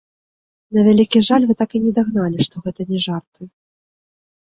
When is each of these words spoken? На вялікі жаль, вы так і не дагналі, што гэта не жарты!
На 0.77 0.83
вялікі 0.87 1.19
жаль, 1.27 1.45
вы 1.51 1.55
так 1.61 1.71
і 1.79 1.81
не 1.83 1.91
дагналі, 1.97 2.37
што 2.47 2.63
гэта 2.69 2.81
не 2.95 2.99
жарты! 3.07 3.43